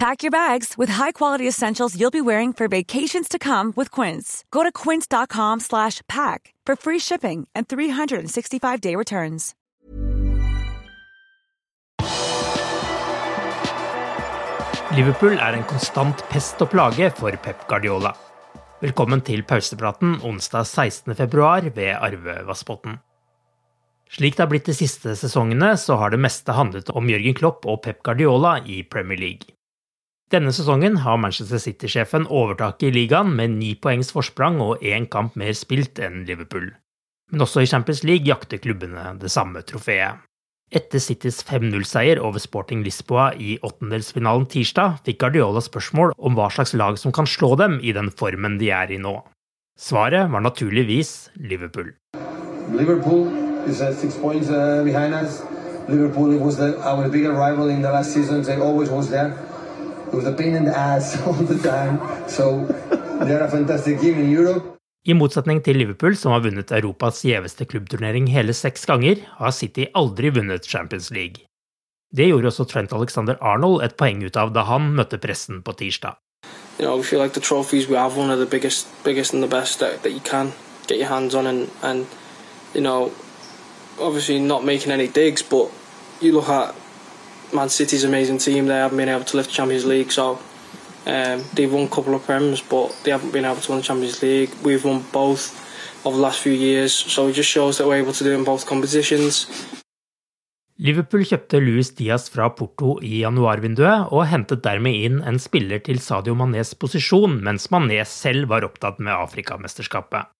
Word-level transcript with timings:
Pack 0.00 0.22
your 0.22 0.30
bags 0.30 0.78
with 0.78 0.88
high-quality 0.88 1.46
essentials 1.46 1.94
you'll 1.94 2.10
be 2.10 2.22
wearing 2.22 2.54
for 2.54 2.68
vacations 2.68 3.28
to 3.28 3.38
come 3.38 3.74
with 3.76 3.90
Quince. 3.90 4.44
Go 4.50 4.62
to 4.62 4.72
quince.com 4.72 5.60
slash 5.60 6.00
pack 6.08 6.54
for 6.64 6.74
free 6.74 6.98
shipping 6.98 7.46
and 7.54 7.68
365-day 7.68 8.96
returns. 8.96 9.54
Liverpool 14.96 15.36
er 15.36 15.52
en 15.52 15.68
konstant 15.68 16.24
pest 16.32 16.64
og 16.64 16.72
plage 16.72 17.12
for 17.20 17.36
Pep 17.44 17.68
Guardiola. 17.68 18.14
Velkommen 18.80 19.20
til 19.20 19.44
pausepraten 19.44 20.16
onsdag 20.24 20.64
16.2 20.64 21.76
ved 21.76 21.92
Arve 22.00 22.40
Vassbotn. 22.48 22.96
Slik 24.08 24.40
det 24.40 24.46
har 24.46 24.50
blitt 24.56 24.72
de 24.72 24.80
siste 24.80 25.12
sesongene, 25.12 25.74
så 25.76 26.00
har 26.00 26.16
det 26.16 26.24
meste 26.24 26.56
handlet 26.56 26.88
om 26.88 27.12
Jørgen 27.12 27.36
Klopp 27.36 27.68
og 27.68 27.82
Pep 27.84 28.00
Guardiola 28.02 28.62
i 28.64 28.80
Premier 28.82 29.20
League. 29.28 29.59
Denne 30.30 30.52
sesongen 30.54 31.00
har 31.02 31.16
Manchester 31.18 31.58
City-sjefen 31.58 32.28
overtaket 32.30 32.84
i 32.86 32.90
ligaen 32.94 33.32
med 33.34 33.56
ni 33.56 33.72
poengs 33.74 34.12
forsprang 34.14 34.60
og 34.62 34.84
én 34.86 35.08
kamp 35.10 35.34
mer 35.34 35.56
spilt 35.58 35.98
enn 35.98 36.22
Liverpool. 36.28 36.68
Men 37.32 37.42
også 37.42 37.64
i 37.64 37.70
Champions 37.70 38.04
League 38.06 38.30
jakter 38.30 38.62
klubbene 38.62 39.08
det 39.18 39.30
samme 39.34 39.64
trofeet. 39.66 40.22
Etter 40.70 41.02
Citys 41.02 41.40
5-0-seier 41.48 42.22
over 42.22 42.38
Sporting 42.38 42.84
Lisboa 42.86 43.32
i 43.34 43.56
åttendelsfinalen 43.66 44.46
tirsdag, 44.46 45.00
fikk 45.02 45.18
Guardiola 45.24 45.64
spørsmål 45.66 46.14
om 46.14 46.38
hva 46.38 46.46
slags 46.54 46.76
lag 46.78 46.94
som 47.02 47.10
kan 47.10 47.26
slå 47.26 47.56
dem 47.58 47.80
i 47.82 47.90
den 47.90 48.14
formen 48.14 48.54
de 48.62 48.70
er 48.70 48.94
i 48.94 49.02
nå. 49.02 49.16
Svaret 49.74 50.30
var 50.30 50.46
naturligvis 50.46 51.32
Liverpool. 51.42 51.90
Liverpool 52.70 53.26
is 53.66 53.82
uh, 53.82 53.90
six 53.90 54.14
points 54.14 54.46
uh, 54.46 54.84
behind 54.86 55.10
us. 55.10 55.42
Liverpool 55.88 56.38
was 56.38 56.56
the, 56.56 56.78
our 56.86 57.08
bigger 57.08 57.32
rival 57.34 57.68
in 57.68 57.82
the 57.82 57.90
last 57.90 58.14
season. 58.14 58.44
They 58.44 58.60
always 58.62 58.90
was 58.90 59.10
there. 59.10 59.34
It 60.10 60.16
was 60.16 60.26
a 60.26 60.32
pain 60.32 60.56
in 60.56 60.64
the 60.64 60.76
ass 60.76 61.16
all 61.26 61.32
the 61.34 61.58
time. 61.62 62.00
So 62.28 62.66
they're 63.24 63.44
a 63.44 63.50
fantastic 63.50 64.00
team 64.00 64.18
in 64.18 64.30
Europe. 64.30 64.76
I 65.06 65.14
motsetning 65.14 65.62
til 65.64 65.78
Liverpool, 65.78 66.16
som 66.16 66.32
har 66.34 66.42
vunnet 66.44 66.72
Europas 66.76 67.22
gjeveste 67.24 67.64
klubbturnering 67.64 68.26
hele 68.28 68.52
seks 68.52 68.82
ganger, 68.90 69.22
har 69.38 69.54
City 69.54 69.86
aldri 69.94 70.32
vunnet 70.34 70.66
Champions 70.66 71.10
League. 71.10 71.46
Det 72.10 72.26
gjorde 72.26 72.50
også 72.50 72.64
Trent 72.64 72.92
Alexander 72.92 73.38
Arnold 73.40 73.84
et 73.84 73.94
poeng 73.96 74.24
ut 74.26 74.36
av 74.36 74.50
da 74.52 74.66
han 74.66 74.90
møtte 74.98 75.20
pressen 75.22 75.62
på 75.62 75.72
tirsdag. 75.78 76.18
You 76.78 76.86
know, 76.86 76.96
we 76.96 77.04
feel 77.04 77.22
like 77.22 77.34
the 77.34 77.40
trophies 77.40 77.88
we 77.88 77.96
have 77.96 78.18
one 78.18 78.30
of 78.30 78.38
the 78.38 78.50
biggest, 78.50 78.88
biggest 79.04 79.32
and 79.32 79.42
the 79.42 79.48
best 79.48 79.78
that, 79.78 80.02
that 80.02 80.12
you 80.12 80.20
can 80.20 80.52
get 80.88 80.98
your 80.98 81.08
hands 81.08 81.34
on, 81.34 81.46
and, 81.46 81.70
and 81.82 82.06
you 82.74 82.80
know, 82.80 83.12
obviously 84.00 84.40
not 84.40 84.64
making 84.64 84.90
any 84.90 85.06
digs, 85.06 85.42
but 85.42 85.70
you 86.20 86.32
look 86.32 86.48
at 86.48 86.74
Man 87.52 87.68
City's 87.68 88.04
amazing 88.04 88.38
team. 88.38 88.66
They 88.66 88.74
haven't 88.74 88.96
been 88.96 89.08
able 89.08 89.24
to 89.24 89.36
lift 89.36 89.50
Champions 89.50 89.84
League, 89.84 90.12
so 90.12 90.38
um, 91.06 91.44
they've 91.54 91.72
won 91.72 91.84
a 91.84 91.88
couple 91.88 92.14
of 92.14 92.26
Prems, 92.26 92.62
but 92.68 92.94
they 93.04 93.10
haven't 93.10 93.32
been 93.32 93.44
able 93.44 93.60
to 93.60 93.72
win 93.72 93.82
Champions 93.82 94.22
League. 94.22 94.50
We've 94.62 94.84
won 94.84 95.04
both 95.12 95.56
over 96.04 96.16
the 96.16 96.22
last 96.22 96.40
few 96.40 96.52
years, 96.52 96.92
so 96.92 97.28
it 97.28 97.34
just 97.34 97.50
shows 97.50 97.78
that 97.78 97.86
we're 97.86 98.02
able 98.02 98.12
to 98.12 98.24
do 98.24 98.32
in 98.32 98.44
both 98.44 98.66
competitions. 98.66 99.46
Liverpool 100.80 101.26
kjøpte 101.28 101.58
Luis 101.60 101.90
Diaz 101.92 102.30
fra 102.32 102.46
Porto 102.56 102.94
i 103.04 103.18
januarvinduet, 103.20 104.08
og 104.16 104.24
hentet 104.30 104.62
dermed 104.64 104.96
inn 104.96 105.18
en 105.28 105.36
spiller 105.36 105.82
til 105.84 106.00
Sadio 106.00 106.32
Manés 106.32 106.72
posisjon, 106.72 107.36
mens 107.44 107.68
Mané 107.68 107.98
selv 108.08 108.48
var 108.48 108.64
opptatt 108.64 108.96
med 108.96 109.12
Afrikamesterskapet. 109.12 110.30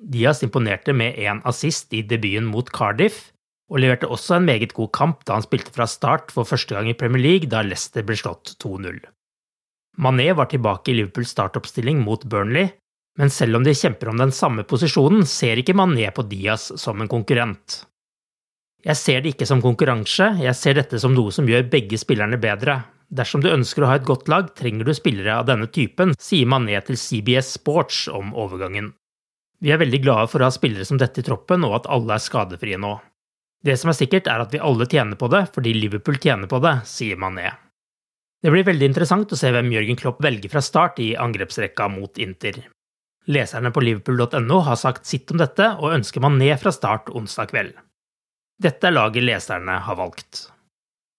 Diaz 0.00 0.42
imponerte 0.44 0.92
med 0.96 1.16
én 1.16 1.40
assist 1.48 1.92
i 1.96 2.02
debuten 2.04 2.48
mot 2.52 2.68
Cardiff, 2.76 3.30
og 3.70 3.80
leverte 3.82 4.10
også 4.10 4.36
en 4.36 4.48
meget 4.48 4.74
god 4.74 4.90
kamp 4.96 5.24
da 5.24 5.38
han 5.38 5.46
spilte 5.46 5.72
fra 5.74 5.86
start 5.88 6.34
for 6.34 6.48
første 6.48 6.74
gang 6.74 6.90
i 6.90 6.96
Premier 6.98 7.22
League 7.22 7.50
da 7.50 7.62
Leicester 7.62 8.04
ble 8.06 8.18
slått 8.18 8.56
2-0. 8.62 8.98
Mané 10.00 10.30
var 10.34 10.50
tilbake 10.50 10.90
i 10.90 10.96
Liverpools 10.98 11.32
startoppstilling 11.34 12.00
mot 12.02 12.24
Burnley, 12.24 12.70
men 13.18 13.30
selv 13.30 13.58
om 13.58 13.66
de 13.66 13.74
kjemper 13.76 14.10
om 14.10 14.20
den 14.20 14.32
samme 14.32 14.64
posisjonen, 14.64 15.26
ser 15.26 15.60
ikke 15.60 15.76
Mané 15.76 16.08
på 16.14 16.24
Diaz 16.30 16.70
som 16.80 17.02
en 17.02 17.10
konkurrent. 17.10 17.82
Jeg 18.86 18.96
ser 18.96 19.20
det 19.20 19.34
ikke 19.34 19.48
som 19.48 19.60
konkurranse, 19.60 20.30
jeg 20.40 20.56
ser 20.56 20.78
dette 20.78 20.98
som 21.02 21.12
noe 21.12 21.34
som 21.34 21.48
gjør 21.48 21.68
begge 21.72 21.98
spillerne 22.00 22.38
bedre. 22.40 22.78
Dersom 23.10 23.42
du 23.42 23.50
ønsker 23.50 23.84
å 23.84 23.90
ha 23.90 23.98
et 23.98 24.06
godt 24.08 24.30
lag, 24.30 24.54
trenger 24.56 24.86
du 24.86 24.94
spillere 24.96 25.34
av 25.42 25.50
denne 25.50 25.66
typen, 25.68 26.14
sier 26.16 26.48
Mané 26.48 26.78
til 26.86 26.96
CBS 26.96 27.56
Sports 27.58 28.06
om 28.08 28.32
overgangen. 28.38 28.94
Vi 29.60 29.74
er 29.74 29.82
veldig 29.82 30.00
glade 30.00 30.30
for 30.32 30.40
å 30.40 30.48
ha 30.48 30.54
spillere 30.54 30.86
som 30.88 30.96
dette 30.96 31.20
i 31.20 31.26
troppen, 31.26 31.66
og 31.66 31.82
at 31.82 31.90
alle 31.92 32.16
er 32.16 32.24
skadefrie 32.24 32.78
nå. 32.80 32.94
Det 33.64 33.76
som 33.76 33.92
er 33.92 33.96
sikkert, 33.98 34.28
er 34.30 34.40
at 34.40 34.54
vi 34.54 34.62
alle 34.64 34.86
tjener 34.88 35.18
på 35.20 35.28
det, 35.32 35.42
fordi 35.54 35.74
Liverpool 35.76 36.16
tjener 36.20 36.48
på 36.48 36.60
det, 36.64 36.78
sier 36.88 37.18
Mané. 37.20 37.50
Det 38.40 38.52
blir 38.52 38.64
veldig 38.64 38.86
interessant 38.88 39.32
å 39.32 39.36
se 39.36 39.50
hvem 39.52 39.68
Jørgen 39.74 39.98
Klopp 40.00 40.22
velger 40.24 40.52
fra 40.52 40.62
start 40.64 41.00
i 41.04 41.10
angrepsrekka 41.20 41.90
mot 41.92 42.16
Inter. 42.16 42.62
Leserne 43.28 43.68
på 43.70 43.82
liverpool.no 43.84 44.62
har 44.64 44.78
sagt 44.80 45.04
sitt 45.06 45.28
om 45.30 45.42
dette, 45.42 45.66
og 45.76 45.92
ønsker 45.98 46.24
Mané 46.24 46.54
fra 46.56 46.72
start 46.72 47.12
onsdag 47.12 47.52
kveld. 47.52 47.76
Dette 48.60 48.88
er 48.88 48.96
laget 48.96 49.28
leserne 49.28 49.76
har 49.84 49.98
valgt. 50.00 50.46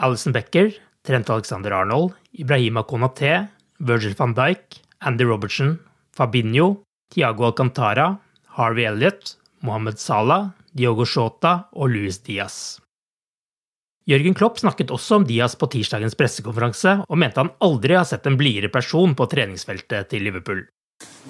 Alison 0.00 0.32
Becker, 0.32 0.72
Trent 1.04 1.28
Alexander 1.30 1.76
Arnold, 1.76 2.14
Ibrahima 2.32 2.84
Konaté, 2.88 3.48
Virgil 3.78 4.16
van 4.16 4.32
Dijk, 4.36 4.80
Andy 5.04 5.28
Robertson, 5.28 5.76
Fabinho, 6.16 6.82
Tiago 7.12 7.44
Alcantara, 7.50 8.16
Harvey 8.56 8.88
Elliot, 8.88 9.36
Mohammed 9.62 9.98
Salah, 9.98 10.50
Diogo 10.72 11.06
Shota 11.06 11.68
og 11.72 11.92
Luis 11.94 12.18
Diaz. 12.26 12.80
Jørgen 14.10 14.34
Klopp 14.34 14.58
snakket 14.58 14.90
også 14.90 15.20
om 15.20 15.26
Diaz 15.26 15.54
på 15.54 15.68
tirsdagens 15.70 16.16
pressekonferanse, 16.18 16.96
og 17.06 17.18
mente 17.22 17.38
han 17.38 17.52
aldri 17.62 17.94
har 17.94 18.06
sett 18.08 18.26
en 18.26 18.38
blidere 18.40 18.72
person 18.74 19.14
på 19.14 19.28
treningsfeltet 19.30 20.10
til 20.10 20.26
Liverpool. 20.26 20.64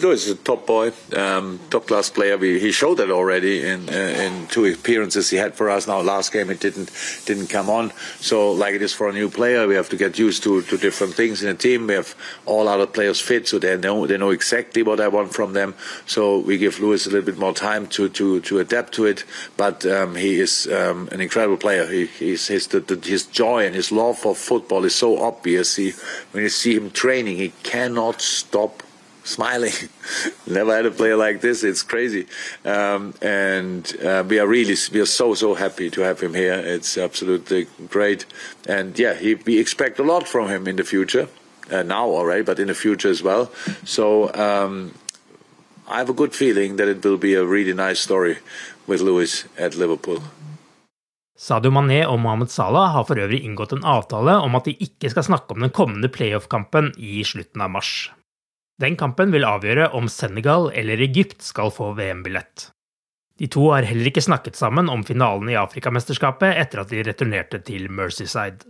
Lewis 0.00 0.26
is 0.26 0.32
a 0.32 0.36
top 0.36 0.66
boy, 0.66 0.92
um, 1.14 1.60
top 1.68 1.86
class 1.86 2.08
player. 2.08 2.38
We, 2.38 2.58
he 2.58 2.72
showed 2.72 2.96
that 2.96 3.10
already 3.10 3.62
in 3.62 3.90
uh, 3.90 3.92
in 3.92 4.46
two 4.46 4.64
appearances 4.64 5.28
he 5.28 5.36
had 5.36 5.54
for 5.54 5.68
us. 5.68 5.86
Now 5.86 6.00
last 6.00 6.32
game 6.32 6.48
it 6.48 6.58
didn't 6.58 6.90
didn't 7.26 7.48
come 7.48 7.68
on. 7.68 7.92
So 8.18 8.52
like 8.52 8.74
it 8.74 8.80
is 8.80 8.94
for 8.94 9.10
a 9.10 9.12
new 9.12 9.28
player, 9.28 9.68
we 9.68 9.74
have 9.74 9.90
to 9.90 9.96
get 9.96 10.18
used 10.18 10.42
to, 10.44 10.62
to 10.62 10.78
different 10.78 11.14
things 11.14 11.42
in 11.42 11.50
a 11.50 11.54
team. 11.54 11.86
We 11.86 11.94
have 11.94 12.14
all 12.46 12.66
other 12.66 12.86
players 12.86 13.20
fit, 13.20 13.46
so 13.46 13.58
they 13.58 13.76
know 13.76 14.06
they 14.06 14.16
know 14.16 14.30
exactly 14.30 14.82
what 14.82 15.00
I 15.00 15.08
want 15.08 15.34
from 15.34 15.52
them. 15.52 15.74
So 16.06 16.38
we 16.38 16.56
give 16.56 16.80
Lewis 16.80 17.06
a 17.06 17.10
little 17.10 17.26
bit 17.26 17.38
more 17.38 17.52
time 17.52 17.86
to 17.88 18.08
to, 18.08 18.40
to 18.40 18.58
adapt 18.60 18.94
to 18.94 19.04
it. 19.04 19.24
But 19.58 19.84
um, 19.84 20.16
he 20.16 20.40
is 20.40 20.66
um, 20.66 21.08
an 21.12 21.20
incredible 21.20 21.58
player. 21.58 21.86
He, 21.86 22.06
he's, 22.06 22.46
his 22.48 22.68
the, 22.68 22.80
the, 22.80 22.96
his 22.96 23.26
joy 23.26 23.66
and 23.66 23.74
his 23.74 23.92
love 23.92 24.16
for 24.16 24.34
football 24.34 24.86
is 24.86 24.94
so 24.94 25.22
obvious. 25.22 25.76
He, 25.76 25.92
when 26.32 26.42
you 26.42 26.48
see 26.48 26.74
him 26.74 26.90
training, 26.90 27.36
he 27.36 27.52
cannot 27.62 28.22
stop 28.22 28.82
smiling. 29.24 29.72
Never 30.46 30.76
had 30.76 30.86
a 30.86 30.90
player 30.90 31.16
like 31.16 31.40
this. 31.40 31.64
It's 31.64 31.82
crazy, 31.82 32.26
um, 32.64 33.14
and 33.20 33.92
uh, 34.04 34.24
we 34.28 34.38
are 34.38 34.46
really 34.46 34.76
we 34.92 35.00
are 35.00 35.06
so 35.06 35.34
so 35.34 35.54
happy 35.54 35.90
to 35.90 36.02
have 36.02 36.20
him 36.20 36.34
here. 36.34 36.54
It's 36.54 36.96
absolutely 36.96 37.66
great, 37.88 38.26
and 38.68 38.96
yeah, 38.98 39.14
he, 39.14 39.34
we 39.34 39.58
expect 39.58 39.98
a 39.98 40.02
lot 40.02 40.28
from 40.28 40.48
him 40.48 40.68
in 40.68 40.76
the 40.76 40.84
future. 40.84 41.28
Uh, 41.70 41.82
now 41.82 42.06
already, 42.06 42.42
but 42.42 42.58
in 42.58 42.68
the 42.68 42.74
future 42.74 43.08
as 43.08 43.22
well. 43.22 43.50
So 43.84 44.30
um, 44.34 44.92
I 45.88 45.96
have 45.96 46.10
a 46.10 46.12
good 46.12 46.34
feeling 46.34 46.76
that 46.76 46.88
it 46.88 47.02
will 47.02 47.16
be 47.16 47.34
a 47.34 47.44
really 47.44 47.72
nice 47.72 48.00
story 48.00 48.36
with 48.86 49.00
Lewis 49.00 49.46
at 49.58 49.74
Liverpool. 49.74 50.20
Sadio 51.36 51.70
Mané 51.70 52.04
og 52.06 52.20
Mohammed 52.20 52.50
Salah 52.50 52.92
har 52.94 53.04
for 53.08 53.18
øvrig 53.18 53.40
inngått 53.44 53.72
en 53.72 53.84
avtale 53.84 54.36
om 54.44 54.54
at 54.54 54.68
de 54.68 54.76
ikke 54.86 55.10
skal 55.10 55.26
snakke 55.26 55.56
om 55.56 55.64
den 55.64 55.72
kommende 55.74 56.08
playoff-kampen 56.08 56.92
i 56.96 57.24
slutten 57.24 57.64
av 57.64 57.72
mars. 57.74 58.12
Den 58.82 58.96
kampen 58.98 59.30
vil 59.30 59.46
avgjøre 59.46 59.92
om 59.94 60.08
Senegal 60.10 60.70
eller 60.74 61.02
Egypt 61.04 61.44
skal 61.46 61.70
få 61.74 61.92
VM-billett. 61.98 62.70
De 63.38 63.46
to 63.50 63.68
har 63.72 63.86
heller 63.86 64.10
ikke 64.10 64.22
snakket 64.22 64.58
sammen 64.58 64.90
om 64.90 65.02
finalen 65.06 65.50
i 65.50 65.58
Afrikamesterskapet 65.58 66.54
etter 66.58 66.82
at 66.82 66.90
de 66.90 67.02
returnerte 67.06 67.60
til 67.66 67.88
Mercyside. 67.90 68.66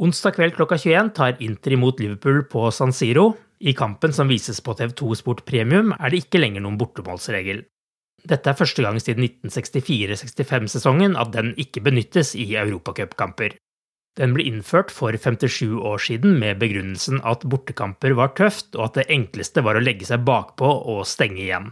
Onsdag 0.00 0.38
kveld 0.38 0.54
klokka 0.56 0.78
21 0.80 1.10
tar 1.16 1.40
Inter 1.44 1.76
imot 1.76 2.00
Liverpool 2.00 2.44
på 2.48 2.70
San 2.72 2.92
Siro. 2.96 3.34
I 3.60 3.74
kampen 3.76 4.14
som 4.16 4.30
vises 4.32 4.62
på 4.64 4.72
TV2 4.76 5.18
Sport 5.20 5.44
Premium, 5.44 5.92
er 6.00 6.08
det 6.08 6.22
ikke 6.24 6.40
lenger 6.40 6.64
noen 6.64 6.78
bortemålsregel. 6.80 7.66
Dette 8.28 8.48
er 8.48 8.56
første 8.56 8.84
gang 8.84 8.96
siden 9.00 9.26
1964-65-sesongen 9.26 11.16
at 11.20 11.32
den 11.36 11.52
ikke 11.60 11.82
benyttes 11.84 12.32
i 12.36 12.46
europacupkamper. 12.56 13.56
Den 14.18 14.34
ble 14.34 14.44
innført 14.48 14.90
for 14.90 15.14
57 15.14 15.78
år 15.86 16.02
siden 16.02 16.38
med 16.40 16.58
begrunnelsen 16.60 17.20
at 17.26 17.46
bortekamper 17.46 18.16
var 18.18 18.34
tøft, 18.38 18.74
og 18.74 18.88
at 18.88 18.98
det 18.98 19.10
enkleste 19.14 19.62
var 19.62 19.78
å 19.78 19.84
legge 19.84 20.08
seg 20.08 20.26
bakpå 20.26 20.66
og 20.66 21.06
stenge 21.08 21.44
igjen. 21.44 21.70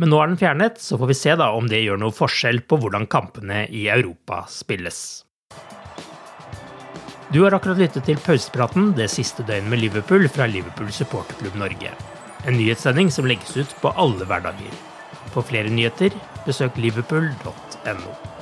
Men 0.00 0.12
nå 0.12 0.20
er 0.20 0.30
den 0.30 0.40
fjernet, 0.40 0.80
så 0.80 0.98
får 1.00 1.10
vi 1.10 1.16
se 1.16 1.34
da 1.40 1.50
om 1.56 1.68
det 1.68 1.82
gjør 1.82 2.00
noe 2.00 2.16
forskjell 2.16 2.62
på 2.68 2.78
hvordan 2.80 3.08
kampene 3.12 3.66
i 3.68 3.86
Europa 3.92 4.44
spilles. 4.52 5.22
Du 7.32 7.40
har 7.44 7.54
akkurat 7.56 7.80
lyttet 7.80 8.04
til 8.04 8.20
pausepraten 8.20 8.90
det 8.96 9.08
siste 9.08 9.44
døgnet 9.48 9.72
med 9.72 9.80
Liverpool 9.80 10.26
fra 10.32 10.48
Liverpool 10.50 10.90
supporterklubb 10.92 11.56
Norge. 11.62 11.94
En 12.44 12.58
nyhetssending 12.58 13.12
som 13.14 13.28
legges 13.28 13.56
ut 13.56 13.72
på 13.80 13.92
alle 13.96 14.28
hverdager. 14.28 14.76
For 15.32 15.46
flere 15.46 15.72
nyheter, 15.72 16.12
besøk 16.44 16.76
liverpool.no. 16.76 18.41